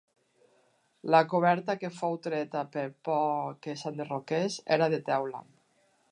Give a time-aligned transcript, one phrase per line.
[1.15, 5.43] La coberta, que fou treta per por que s'enderroqués, era de teula.